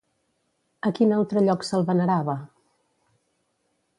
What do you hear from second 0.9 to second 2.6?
quin altre lloc se'l venerava?